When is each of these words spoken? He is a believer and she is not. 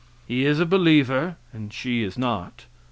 He 0.27 0.47
is 0.47 0.59
a 0.59 0.65
believer 0.65 1.37
and 1.53 1.71
she 1.71 2.01
is 2.01 2.17
not. 2.17 2.65